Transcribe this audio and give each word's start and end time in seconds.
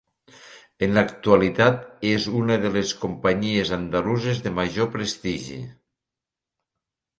En 0.85 0.95
l'actualitat 0.97 1.83
és 2.13 2.25
una 2.39 2.57
de 2.65 2.73
les 2.79 2.95
companyies 3.03 3.75
andaluses 3.79 4.43
de 4.49 4.55
major 4.63 4.91
prestigi. 4.99 5.63